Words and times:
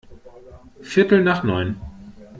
Viertel 0.81 1.21
nach 1.23 1.43
neun. 1.43 1.79